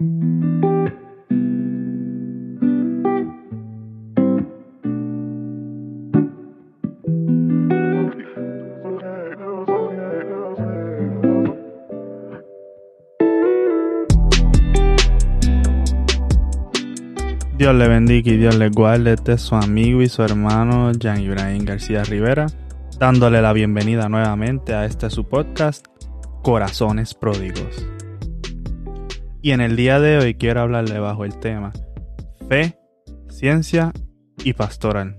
[0.00, 0.08] Dios
[17.74, 19.12] le bendiga y Dios le guarde.
[19.12, 22.46] Este es su amigo y su hermano Jean Ibrahim García Rivera,
[22.98, 25.84] dándole la bienvenida nuevamente a este su podcast,
[26.42, 27.84] Corazones Pródigos.
[29.42, 31.72] Y en el día de hoy quiero hablarle bajo el tema
[32.46, 32.76] Fe,
[33.30, 33.90] Ciencia
[34.44, 35.16] y Pastoral.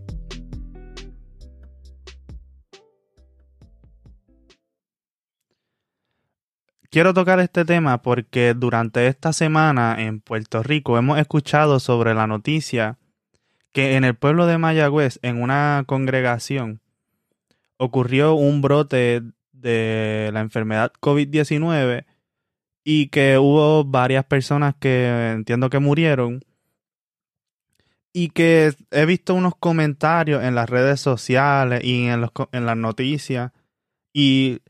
[6.91, 12.27] Quiero tocar este tema porque durante esta semana en Puerto Rico hemos escuchado sobre la
[12.27, 12.99] noticia
[13.72, 16.81] que en el pueblo de Mayagüez, en una congregación,
[17.77, 22.05] ocurrió un brote de la enfermedad COVID-19
[22.84, 26.44] y que hubo varias personas que entiendo que murieron
[28.13, 32.78] y que he visto unos comentarios en las redes sociales y en, los, en las
[32.78, 33.52] noticias
[34.14, 34.61] y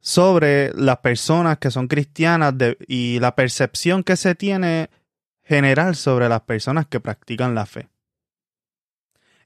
[0.00, 2.54] sobre las personas que son cristianas
[2.86, 4.90] y la percepción que se tiene
[5.42, 7.88] general sobre las personas que practican la fe.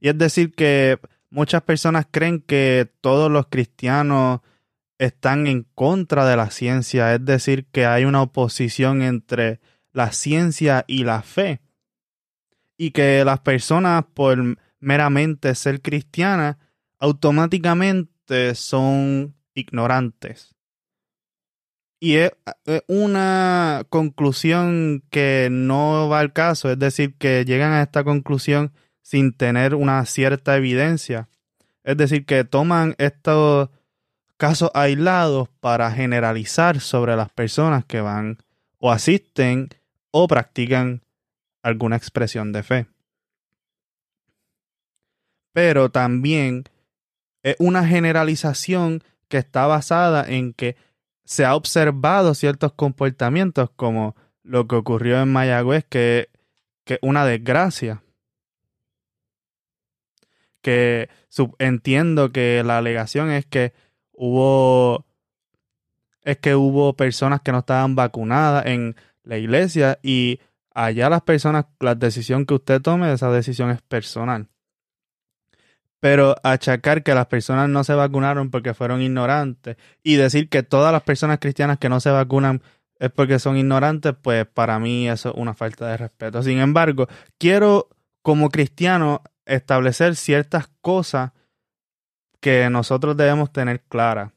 [0.01, 0.99] Y es decir, que
[1.31, 4.41] muchas personas creen que todos los cristianos
[4.99, 9.61] están en contra de la ciencia, es decir, que hay una oposición entre
[9.93, 11.61] la ciencia y la fe.
[12.77, 16.57] Y que las personas, por meramente ser cristianas,
[16.99, 20.55] automáticamente son ignorantes.
[22.01, 22.33] Y es
[22.89, 29.33] una conclusión que no va al caso, es decir, que llegan a esta conclusión sin
[29.33, 31.29] tener una cierta evidencia.
[31.85, 33.71] Es decir, que toman estos
[34.43, 38.39] casos aislados para generalizar sobre las personas que van
[38.79, 39.69] o asisten
[40.11, 41.05] o practican
[41.63, 42.87] alguna expresión de fe.
[45.53, 46.65] Pero también
[47.45, 50.75] es una generalización que está basada en que
[51.25, 56.29] se ha observado ciertos comportamientos como lo que ocurrió en Mayagüez, que
[56.87, 58.03] es una desgracia.
[60.63, 61.11] Que
[61.61, 63.73] entiendo que la alegación es que
[64.13, 65.05] hubo
[66.25, 70.41] es que hubo personas que no estaban vacunadas en la iglesia y
[70.75, 74.49] allá las personas, la decisión que usted tome, esa decisión es personal.
[76.01, 80.93] Pero achacar que las personas no se vacunaron porque fueron ignorantes y decir que todas
[80.93, 82.63] las personas cristianas que no se vacunan
[82.99, 86.43] es porque son ignorantes, pues para mí eso es una falta de respeto.
[86.43, 87.09] Sin embargo,
[87.39, 87.89] quiero
[88.23, 91.33] como cristiano establecer ciertas cosas
[92.43, 94.33] que nosotros debemos tener claras.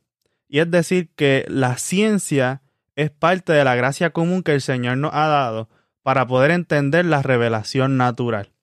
[0.47, 2.61] Y es decir, que la ciencia
[2.95, 5.69] es parte de la gracia común que el Señor nos ha dado
[6.03, 8.53] para poder entender la revelación natural.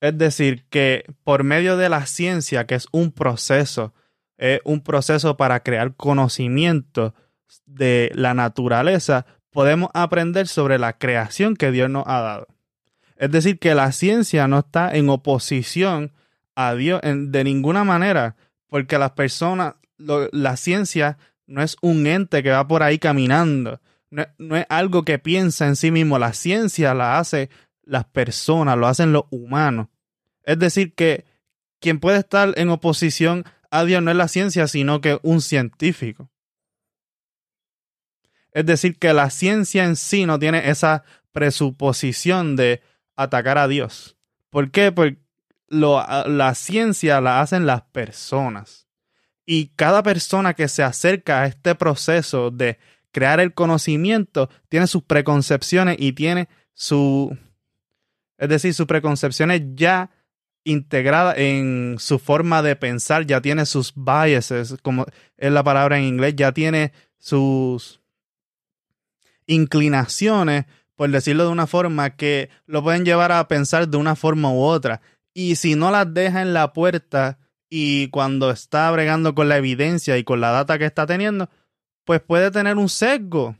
[0.00, 3.92] Es decir, que por medio de la ciencia, que es un proceso,
[4.36, 7.16] es un proceso para crear conocimiento
[7.66, 12.46] de la naturaleza, podemos aprender sobre la creación que Dios nos ha dado.
[13.16, 16.12] Es decir, que la ciencia no está en oposición
[16.60, 18.34] a Dios de ninguna manera,
[18.66, 23.80] porque las personas, la ciencia no es un ente que va por ahí caminando,
[24.10, 27.48] no es algo que piensa en sí mismo, la ciencia la hace
[27.84, 29.86] las personas, lo hacen los humanos.
[30.42, 31.26] Es decir, que
[31.78, 36.28] quien puede estar en oposición a Dios no es la ciencia, sino que un científico.
[38.50, 42.82] Es decir, que la ciencia en sí no tiene esa presuposición de
[43.14, 44.16] atacar a Dios.
[44.50, 44.90] ¿Por qué?
[44.90, 45.18] Porque
[45.68, 48.86] la ciencia la hacen las personas.
[49.44, 52.78] Y cada persona que se acerca a este proceso de
[53.12, 57.36] crear el conocimiento tiene sus preconcepciones y tiene su,
[58.36, 60.10] es decir, sus preconcepciones ya
[60.64, 66.04] integradas en su forma de pensar, ya tiene sus biases, como es la palabra en
[66.04, 68.00] inglés, ya tiene sus
[69.46, 74.52] inclinaciones, por decirlo de una forma, que lo pueden llevar a pensar de una forma
[74.52, 75.00] u otra.
[75.38, 77.38] Y si no las deja en la puerta
[77.70, 81.48] y cuando está bregando con la evidencia y con la data que está teniendo,
[82.04, 83.56] pues puede tener un sesgo.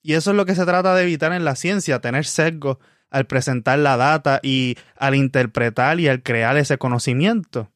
[0.00, 2.78] Y eso es lo que se trata de evitar en la ciencia, tener sesgo
[3.10, 7.72] al presentar la data y al interpretar y al crear ese conocimiento.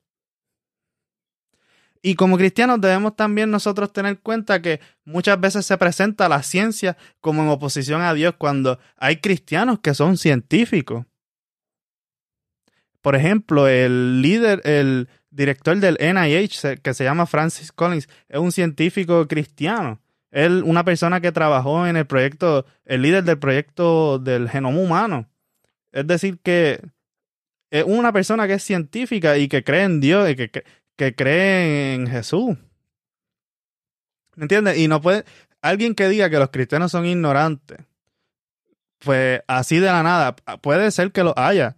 [2.00, 6.96] Y como cristianos debemos también nosotros tener cuenta que muchas veces se presenta la ciencia
[7.20, 11.06] como en oposición a Dios cuando hay cristianos que son científicos.
[13.04, 18.50] Por ejemplo, el líder, el director del NIH, que se llama Francis Collins, es un
[18.50, 20.00] científico cristiano.
[20.30, 25.28] Él, una persona que trabajó en el proyecto, el líder del proyecto del genoma humano.
[25.92, 26.80] Es decir, que
[27.70, 30.64] es una persona que es científica y que cree en Dios y que,
[30.96, 32.56] que, cree en Jesús.
[34.34, 34.78] ¿Me entiendes?
[34.78, 35.26] Y no puede,
[35.60, 37.80] alguien que diga que los cristianos son ignorantes,
[39.00, 41.76] pues así de la nada, puede ser que lo haya,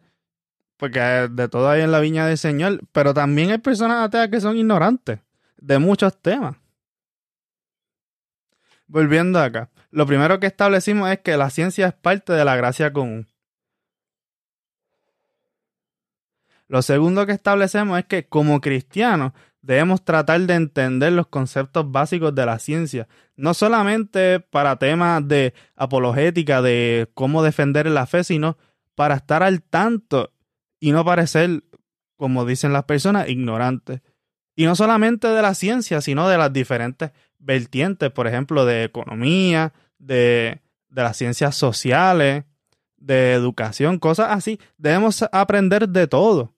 [0.77, 4.41] porque de todo hay en la viña del Señor, pero también hay personas ateas que
[4.41, 5.21] son ignorantes
[5.57, 6.57] de muchos temas.
[8.87, 12.93] Volviendo acá, lo primero que establecimos es que la ciencia es parte de la gracia
[12.93, 13.27] común.
[16.69, 19.33] Lo segundo que establecemos es que como cristianos
[19.63, 25.55] debemos tratar de entender los conceptos básicos de la ciencia, no solamente para temas de
[25.75, 28.57] apologética, de cómo defender la fe, sino
[28.95, 30.33] para estar al tanto
[30.81, 31.65] y no parecer,
[32.17, 34.01] como dicen las personas, ignorantes.
[34.55, 39.73] Y no solamente de la ciencia, sino de las diferentes vertientes, por ejemplo, de economía,
[39.99, 42.45] de, de las ciencias sociales,
[42.97, 44.59] de educación, cosas así.
[44.79, 46.55] Debemos aprender de todo.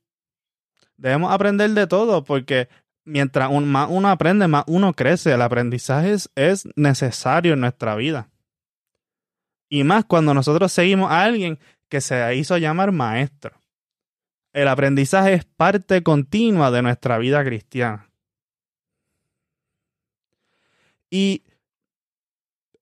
[0.96, 2.68] Debemos aprender de todo porque
[3.04, 5.32] mientras más uno aprende, más uno crece.
[5.32, 8.28] El aprendizaje es, necesario en nuestra vida.
[9.68, 13.60] Y más cuando nosotros seguimos a alguien que se hizo llamar maestro.
[14.58, 18.10] El aprendizaje es parte continua de nuestra vida cristiana.
[21.08, 21.44] Y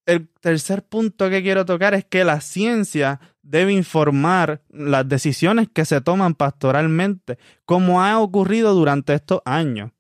[0.06, 5.84] el tercer punto que quiero tocar es que la ciencia debe informar las decisiones que
[5.84, 7.37] se toman pastoralmente,
[7.67, 9.90] como ha ocurrido durante estos años.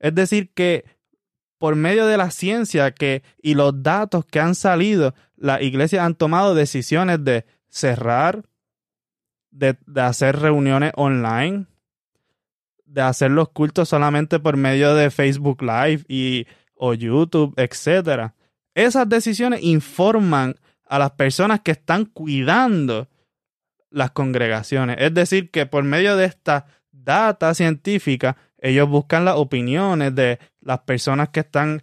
[0.00, 0.84] Es decir, que
[1.58, 6.16] por medio de la ciencia que, y los datos que han salido, las iglesias han
[6.16, 8.42] tomado decisiones de cerrar,
[9.54, 11.66] de, de hacer reuniones online,
[12.84, 18.34] de hacer los cultos solamente por medio de Facebook Live y, o YouTube, etcétera
[18.74, 20.56] esas decisiones informan
[20.86, 23.08] a las personas que están cuidando
[23.90, 24.96] las congregaciones.
[24.98, 30.80] Es decir, que por medio de esta data científica, ellos buscan las opiniones de las
[30.80, 31.82] personas que están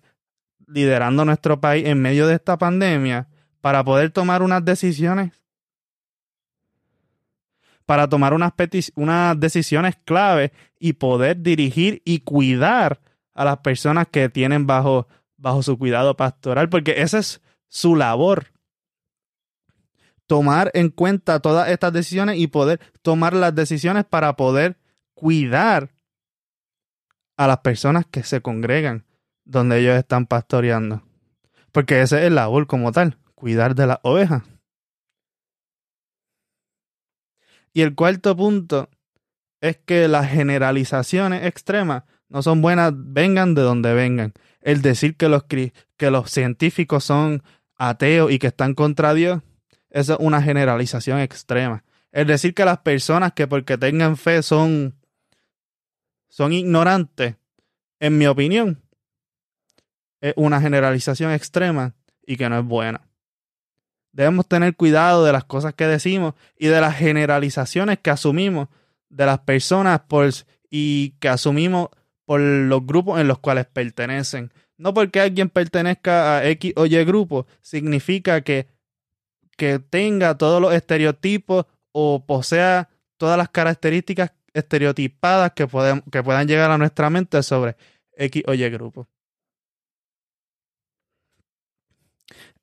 [0.67, 3.27] liderando nuestro país en medio de esta pandemia
[3.61, 5.31] para poder tomar unas decisiones
[7.91, 8.53] para tomar unas,
[8.95, 13.01] unas decisiones clave y poder dirigir y cuidar
[13.33, 18.53] a las personas que tienen bajo bajo su cuidado pastoral, porque esa es su labor.
[20.25, 24.77] Tomar en cuenta todas estas decisiones y poder tomar las decisiones para poder
[25.13, 25.89] cuidar
[27.35, 29.05] a las personas que se congregan
[29.43, 31.03] donde ellos están pastoreando.
[31.73, 34.43] Porque ese es el labor como tal, cuidar de las ovejas.
[37.73, 38.89] Y el cuarto punto
[39.61, 45.27] es que las generalizaciones extremas no son buenas, vengan de donde vengan el decir que
[45.27, 47.43] los, que los científicos son
[47.75, 49.41] ateos y que están contra Dios,
[49.89, 51.83] eso es una generalización extrema.
[52.11, 54.95] El decir que las personas que porque tengan fe son,
[56.29, 57.35] son ignorantes,
[57.99, 58.81] en mi opinión,
[60.21, 61.95] es una generalización extrema
[62.25, 63.01] y que no es buena.
[64.11, 68.67] Debemos tener cuidado de las cosas que decimos y de las generalizaciones que asumimos
[69.09, 70.29] de las personas por,
[70.69, 71.89] y que asumimos
[72.25, 74.51] por los grupos en los cuales pertenecen.
[74.77, 78.67] No porque alguien pertenezca a X o Y grupo, significa que,
[79.57, 85.67] que tenga todos los estereotipos o posea todas las características estereotipadas que,
[86.11, 87.75] que puedan llegar a nuestra mente sobre
[88.17, 89.07] X o Y grupo.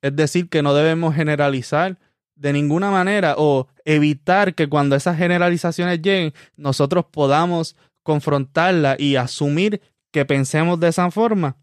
[0.01, 1.97] Es decir, que no debemos generalizar
[2.35, 9.81] de ninguna manera o evitar que cuando esas generalizaciones lleguen nosotros podamos confrontarla y asumir
[10.11, 11.57] que pensemos de esa forma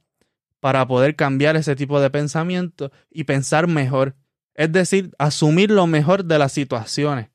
[0.61, 4.17] para poder cambiar ese tipo de pensamiento y pensar mejor.
[4.55, 7.31] Es decir, asumir lo mejor de las situaciones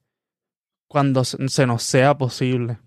[0.87, 2.79] cuando se nos sea posible.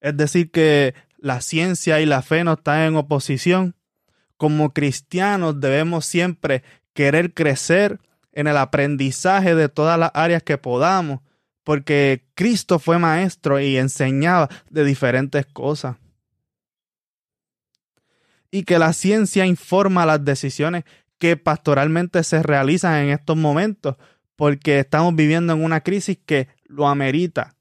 [0.00, 3.74] Es decir, que la ciencia y la fe no están en oposición.
[4.38, 6.62] Como cristianos debemos siempre
[6.94, 8.00] querer crecer
[8.32, 11.20] en el aprendizaje de todas las áreas que podamos
[11.68, 15.98] porque Cristo fue maestro y enseñaba de diferentes cosas.
[18.50, 20.84] Y que la ciencia informa las decisiones
[21.18, 23.96] que pastoralmente se realizan en estos momentos,
[24.34, 27.54] porque estamos viviendo en una crisis que lo amerita.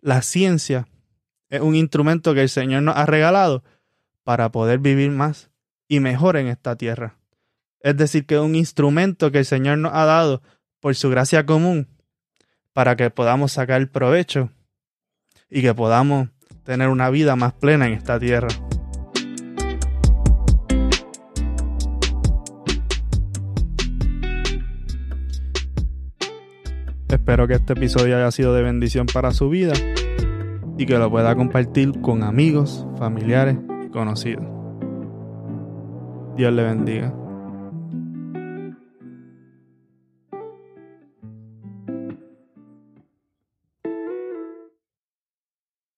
[0.00, 0.88] La ciencia
[1.50, 3.62] es un instrumento que el Señor nos ha regalado
[4.24, 5.50] para poder vivir más
[5.86, 7.18] y mejor en esta tierra.
[7.80, 10.42] Es decir, que es un instrumento que el Señor nos ha dado
[10.80, 11.86] por su gracia común
[12.72, 14.50] para que podamos sacar provecho
[15.50, 16.30] y que podamos
[16.64, 18.48] tener una vida más plena en esta tierra.
[27.08, 29.74] Espero que este episodio haya sido de bendición para su vida
[30.76, 33.56] y que lo pueda compartir con amigos, familiares
[33.94, 34.44] y conocidos.
[36.36, 37.12] Dios le bendiga.